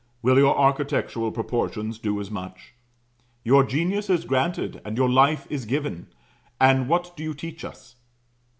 Will 0.23 0.39
your 0.39 0.57
architectural 0.57 1.31
proportions 1.31 1.99
do 1.99 2.19
as 2.19 2.31
much? 2.31 2.73
Your 3.43 3.63
genius 3.63 4.09
is 4.09 4.25
granted, 4.25 4.81
and 4.83 4.97
your 4.97 5.11
life 5.11 5.45
is 5.51 5.65
given, 5.65 6.07
and 6.59 6.89
what 6.89 7.15
do 7.15 7.21
you 7.21 7.35
teach 7.35 7.63
us? 7.63 7.97